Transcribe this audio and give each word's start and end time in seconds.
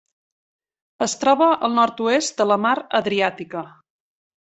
Es 1.07 1.13
troba 1.25 1.51
al 1.69 1.75
nord-oest 1.83 2.37
de 2.43 2.51
la 2.55 2.61
Mar 2.67 2.77
Adriàtica. 3.05 3.69